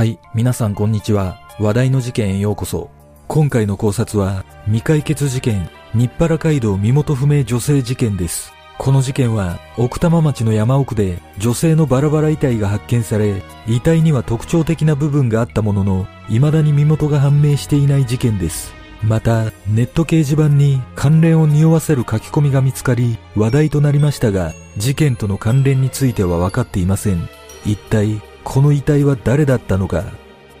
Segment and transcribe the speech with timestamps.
[0.00, 1.42] はい、皆さんこんにちは。
[1.58, 2.88] 話題の事件へようこそ。
[3.28, 8.54] 今回の考察は、未解決事件、日原街道身元不明女性事件です。
[8.78, 18.72] この事件は、奥多摩町の山奥で女性のバラバラ遺体が発見され、遺体には特徴的な部分があったものの、未だに身元が判明していない事件です。
[19.02, 27.28] また、ネット掲示板に関連を匂わせる書き込みが見つかり、話題となりましたが、事件との関連については分かっていません。
[27.66, 30.04] 一体、この遺体は誰だったのか？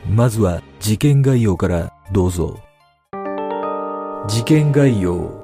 [0.08, 2.58] まずは、事件概要からどうぞ。
[4.28, 5.40] 事件概要。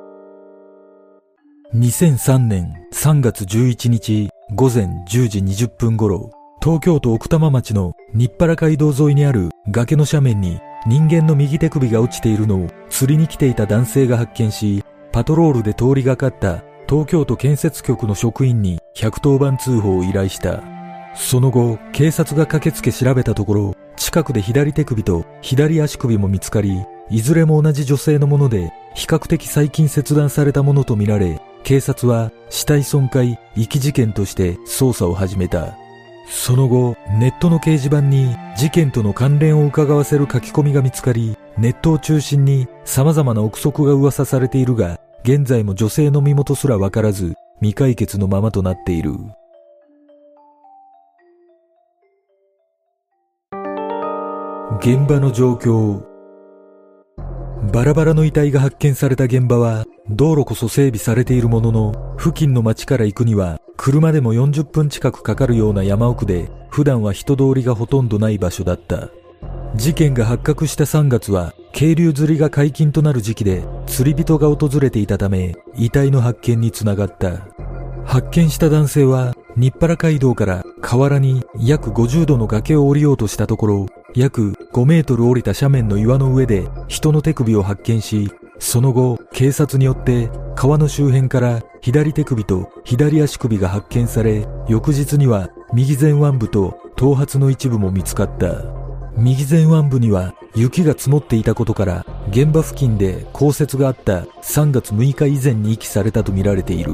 [1.75, 6.31] 2003年3月11日午前10時20分頃、
[6.63, 20.76] 東京都奥多摩町の日原街道沿いにある崖の斜面に人間の右手首が落ちているのを釣りに来ていた男性が発見し、パトロールで通りがかった東京都建設局の職員に110番通報を依頼した。
[21.17, 35.77] その後、警察が駆けつけ調べたところ、近くで左手首と左足首も見つかり、いずれも同じ女性のもので、比較的最近切断されたものとみられ、警察は死体損壊、遺棄事件として捜査を始めた。
[36.29, 49.13] その後、ネットの掲示板に事件との関連を伺わせる書き込みが見つかり、ネットを中心に様々な憶測が噂されているが、現在も女性の身元すらわからず、未解決のままとなっている。
[54.81, 56.03] 現場の状況。
[57.73, 69.09] バラバラの遺体が発見された現場は、道路こそ整備されているものの、付近の町から行くには、車でも40分近くかかるような山奥で、普段は人通りがほとんどない場所だった。
[69.77, 77.47] 事件が発覚した3月は、渓流釣りが解禁となる時期で、釣り人が訪れていたため、遺体の発見につながった。
[78.05, 98.65] 発見した男性は、日原街道から河原に約50度の崖を降りようとしたところ、約5メートル降りた斜面の岩の上で人の手首を発見し、その後、警察によって川の周辺から左手首と左足首が発見され、翌日には右前腕部と頭髪の一部も見つかった。
[99.17, 106.93] 右前腕部には雪が積もっていたことから、現場付近で降雪があった3月6日以前に遺棄されたとみられている。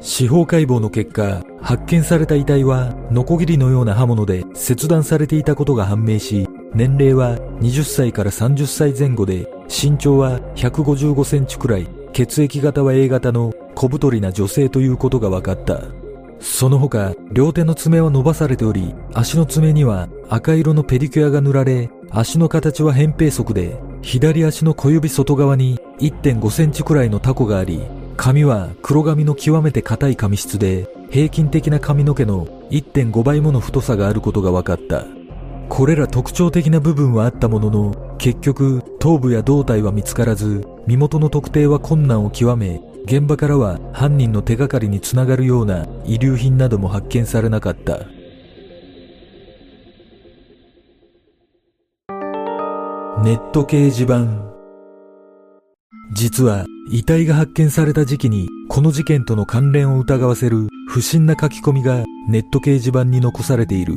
[0.00, 15.84] 司法解剖の結果、発見された遺体は、ノコギリのような刃物で切断されていたことが判明し、年齢は20歳から30歳前後で、身長は155センチくらい、血液型は A 型の小太りな女性ということが分かった。
[16.38, 27.80] その他、両手の爪は伸ばされており、足の爪には赤色のペディキュアが塗られ、足の形は扁平足で、左足の小指外側に1.5センチくらいのタコがあり、
[28.18, 35.06] 髪は黒髪の極めて硬い髪質で、平均的な髪の毛の1.5倍もの太さがあることが分かった。
[35.68, 48.00] これら特徴的な部分はあったものの、結局、頭部や胴体は見つからず、身元の特定は困難を極め、現場からは犯人の手がかりにつながるような遺留品なども発見されなかった。
[53.22, 54.26] ネット掲示板
[56.14, 63.94] 実は遺体が発見された時期にこの事件との関連を疑わせる不審な書き込みがネット掲示板に残されている。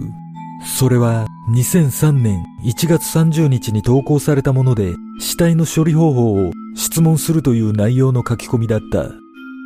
[0.65, 9.09] それは2003年1月30日に投稿されたもので死体の処理方法を質問するという内容の書き込みだった。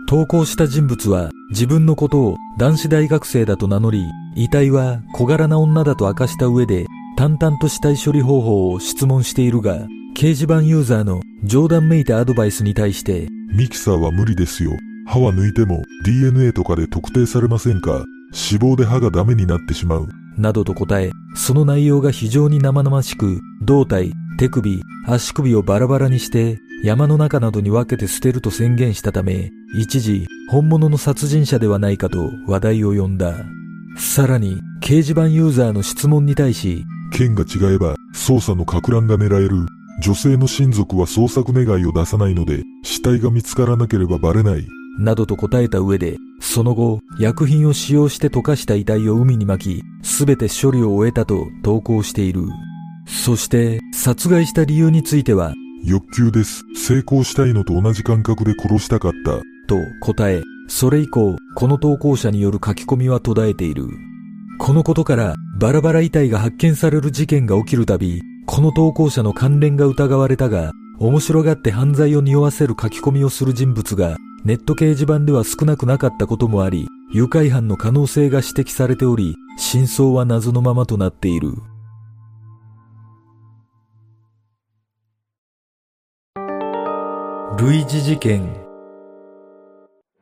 [0.08, 4.06] 投稿した人物は自分のことを男子大学生だと名乗り、
[4.36, 6.86] 遺体は小柄な女だと明かした上で
[7.18, 14.72] 淡々と死体処理方法を質問しているが、掲示板ユーザーの冗談めいたアドバイスに対して、ミキサーは無理ですよ。
[15.06, 18.06] 歯は抜いても DNA とかで特定されませんか？
[18.32, 20.08] 死亡で歯がダメになってしまう。
[20.38, 33.46] などと答え、その内容が非常に生々しく、胴体、手首、足首をバラバラにして、山の中などに分けて捨てると宣言したため、一時、本物の殺人者ではないかと話題を呼んだ。
[33.98, 39.66] さらに、掲示板ユーザーの質問に対し、県が違えば捜査の撹乱が狙える。
[40.02, 44.68] 女性の親族は捜索願いを出さないので、死体が見つからなければバレない。
[45.00, 52.44] などと答えた上で、その後、薬品を使用して溶かした遺体を海に巻き、すべて処理を終えたと投稿している。
[53.08, 55.54] そして、殺害した理由については、
[55.84, 56.64] 欲求です。
[56.76, 59.38] 成功したいのと同じ感覚で殺したかった。
[59.68, 63.88] と答え、それ以降、この投稿者による書き込みは途絶えている。
[64.60, 81.54] このことから、バラバラ遺体が発見される事件が起きるたび、この投稿者の関連が疑われたが、面白がって犯罪を匂わせる書き込みをする人物が、ネット掲示板では少なくなかったこともあり、誘拐犯の可能性が指摘されており、真相は謎のままとなっている。
[87.58, 88.64] 類似事件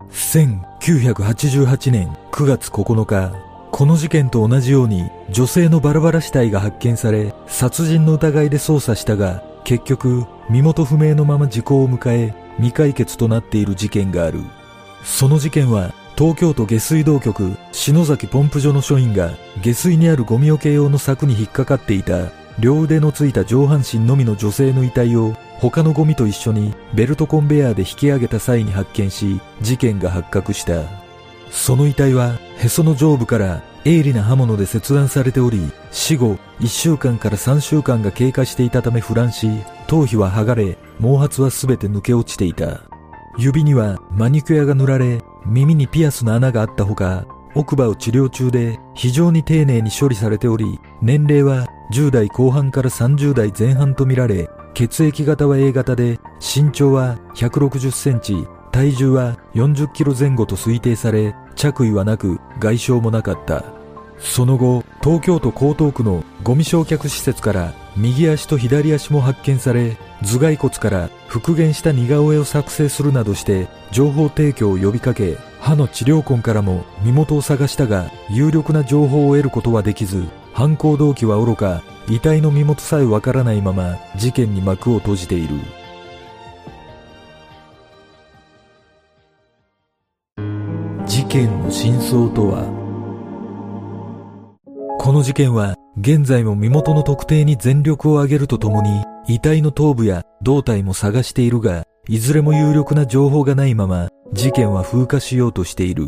[0.10, 3.32] 1988年9月9日、
[3.72, 14.42] この事件と同じように女性のバラバラ死体が発見され、殺人の疑いで捜査したが、結局、身元不明のまま時効を迎え、未解決となっている事件がある。
[15.04, 19.32] その事件は東京都下水道局篠崎ポンプ所の署員が
[19.62, 30.84] 下水にあるゴミ置け用の柵に引っかかっていた両腕のついた上半身のみの女性の遺体を他のゴミと一緒にベルトコンベヤーで引き上げた際に発見し事件が発覚した。
[31.50, 39.50] その遺体はへその上部から鋭利な刃物で切断されており死後1週間から3週間が経過していたため腐乱し
[39.88, 42.82] 頭皮は剥がれ毛髪は全て抜け落ちていた。
[43.38, 47.26] 指にはマニキュアが塗られ耳にピアスの穴があったほか
[47.56, 63.66] 奥歯を治療中で非常に丁寧に処理されており年齢は10代後半から30代前半とみられ血液型は A 型で身長は160センチ体重は40キロ前後と推定され着衣はなく外傷もなかった。
[64.18, 85.56] その後東京都江東区のゴミ焼却施設から右足と左足も発見され頭蓋骨から復元した似顔絵を作成するなどして情報提供を呼びかけ歯の治療痕からも身元を探したが有力な情報を得ることはできず犯行動機は愚か遺体の身元さえわからないまま事件に幕を閉じている。
[91.06, 92.66] 事件の真相とは？
[94.98, 106.08] この事件は現在も身元の特定に全力を挙げるとともに遺体の頭部や胴体も探しているがいずれも有力な情報がないまま事件は風化しようとしている。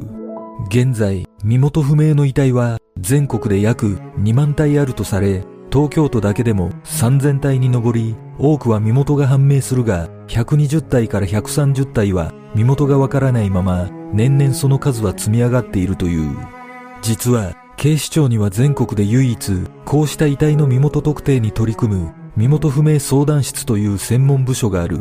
[0.69, 16.37] 現在身元不明の遺体は全国で約2万体あるとされ東京都だけでも3000体に上り多くは身元が判明するが120体から130体は身元がわからないまま年々その数は積み上がっているという。
[17.01, 19.51] 実は警視庁には全国で唯一
[19.85, 24.99] こうした遺体の身元特定に取り組む身元不明相談室という専門部署がある。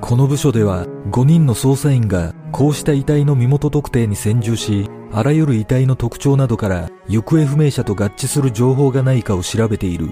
[0.00, 10.10] この部署では5人の捜査員がこうした遺体の身元特定に専従しあらゆる遺体の特徴などから行方不明者と合致する情報がないかを調べている。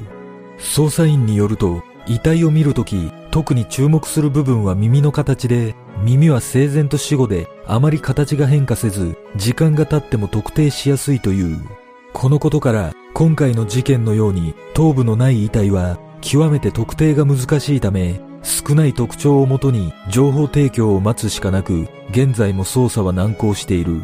[0.59, 11.88] 捜査員によると遺体を見るとき特に注目する部分は耳の形で耳は整然と死後であまり形が変化せず時間が経っても特定しやすいという。
[12.21, 24.03] このことから今回の事件のように頭部のない遺体は極めて特定が難しいため少ない特徴をもとに情報提供を待つしかなく現在も捜査は難航している。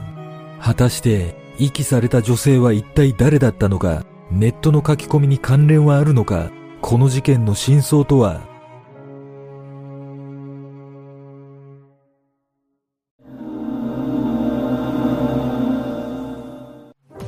[0.60, 4.04] 果たして遺棄された女性は一体誰だったのか？
[4.30, 6.52] ネットの書き込みに関連はあるのか？
[6.82, 8.42] この事件の真相とは？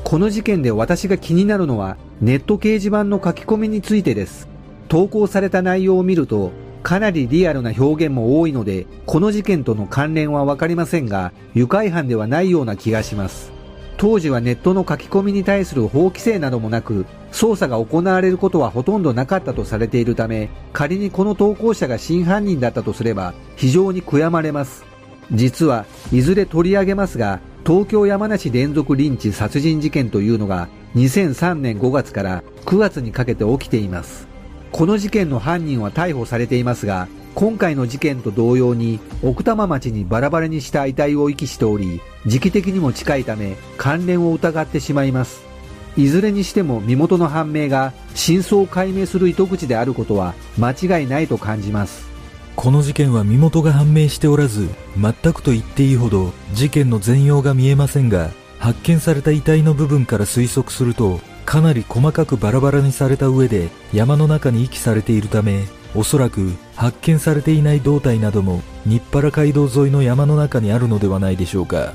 [0.07, 4.47] この事件で私が気になるのはネット掲示板の書き込みについてです。
[4.87, 6.53] 投稿された内容を見ると
[6.85, 13.51] かなりリアルな表現も多いのでこの事件との関連はわかりませんが愉快犯ではないような気がします。
[13.97, 24.85] 当時はネットの書き込みに対する法規制などもなく捜査が行われることはほとんどなかったとされているため仮にこの投稿者が真犯人だったとすれば非常に悔やまれます。
[25.33, 34.29] 実はいずれ取り上げますが東京山梨連続リンチ殺人事件というのが2003年5月から9月にかけて起きています。
[34.73, 45.45] この事件の犯人は逮捕されていますが今回の事件と同様に奥多摩町にバラバラにした遺体を遺棄しており時期的にも近いため関連を疑ってしまいます。
[45.97, 52.16] いずれにしても身元の判明が真相を解明する糸口であることは間違いないと感じます。
[52.57, 71.93] この事件は身元が判明しておらず全くと言っていいほど事件の全容が見えませんが発見された遺体の部分から推測するとかなり細かくバラバラにされた上で山の中に遺棄されているためおそらく発見されていない胴体なども日原街道沿いの山の中にあるのではないでしょうか。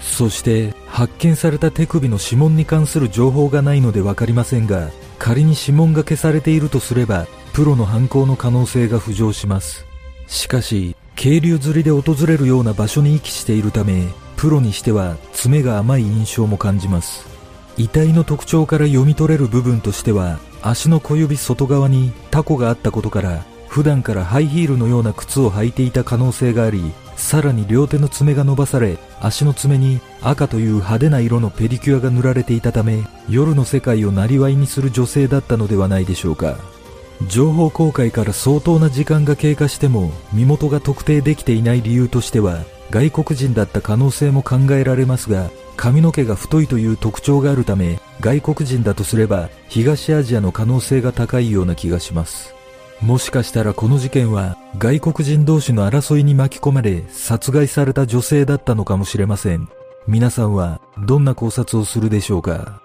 [0.00, 9.89] そして発見された手首の指紋に関する情報がないので分かりませんが仮に指紋が消されているとすればプロの犯行の可能性が浮上します。
[10.30, 14.06] しかし渓流釣りで訪れるような場所に遺棄しているため
[14.36, 17.28] プロにしては爪が甘い印象も感じます。
[17.76, 36.79] 遺体の特徴から読み取れる部分としては足の小指外側にタコがあったことから普段からハイヒールのような靴を履いていた可能性がありさらに両手の爪が伸ばされ足の爪に赤という派手な色のペディキュアが塗られていたため夜の世界を生りにする女性だったのではないでしょうか。
[37.28, 52.54] 情報公開から相当な時間が経過しても身元が特定できていない理由としては外国人だった可能性も考えられますが髪の毛が太いという特徴があるため外国人だとすれば東アジアの可能性が高いような気がします。
[53.00, 59.68] もしかしたらこの事件は外国人同士の争いに巻き込まれ殺害された女性だったのかもしれません。
[60.06, 62.82] 皆さんはどんな考察をするでしょうか？